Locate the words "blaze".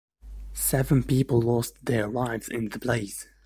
2.79-3.27